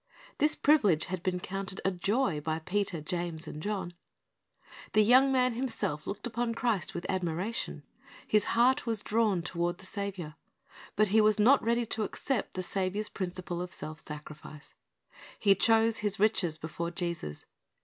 This 0.39 0.55
privilege 0.55 1.05
had 1.05 1.21
been 1.21 1.39
counted 1.39 1.79
a 1.85 1.91
joy 1.91 2.39
by 2.41 2.57
Peter, 2.57 3.01
James, 3.01 3.45
and 3.47 3.61
John. 3.61 3.93
The 4.93 5.03
young 5.03 5.31
man 5.31 5.53
himself 5.53 6.07
looked 6.07 6.25
upon 6.25 6.55
Christ 6.55 6.95
with 6.95 7.05
admiration. 7.07 7.83
His 8.27 8.45
heart 8.57 8.87
was 8.87 9.03
drawn 9.03 9.43
toward 9.43 9.77
the 9.77 9.85
Saviour. 9.85 10.33
But 10.95 11.09
he 11.09 11.21
was 11.21 11.37
not 11.37 11.63
ready 11.63 11.85
to 11.85 12.01
accept 12.01 12.55
the 12.55 12.63
Saviour's 12.63 13.09
principle 13.09 13.61
of 13.61 13.71
self 13.71 13.99
sacrifice. 13.99 14.73
He 15.37 15.53
chose 15.53 15.99
his 15.99 16.19
riches 16.19 16.57
before 16.57 16.89
Jesus. 16.89 17.45